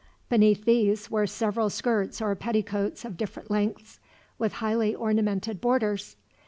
Beneath 0.29 0.65
these 0.65 1.11
were 1.11 1.27
several 1.27 1.69
skirts 1.69 2.21
or 2.23 2.33
petticoats 2.33 3.05
of 3.05 3.17
different 3.17 3.51
lengths, 3.51 3.99
with 4.39 4.53
highly 4.53 4.95
ornamented 4.95 5.61
borders. 5.61 6.15